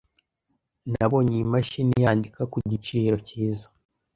Nabonye 0.91 1.33
iyi 1.35 1.45
mashini 1.53 1.93
yandika 2.03 2.41
ku 2.51 2.57
giciro 2.71 3.15
cyiza. 3.27 3.67